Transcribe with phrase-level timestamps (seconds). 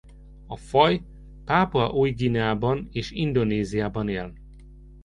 [0.47, 1.01] A faj
[1.45, 4.33] Pápua Új-Guineában és Indonéziában él.